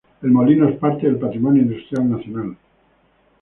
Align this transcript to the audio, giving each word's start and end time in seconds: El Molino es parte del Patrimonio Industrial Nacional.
El 0.23 0.31
Molino 0.31 0.67
es 0.67 0.79
parte 0.79 1.05
del 1.05 1.19
Patrimonio 1.19 1.61
Industrial 1.61 2.09
Nacional. 2.09 2.57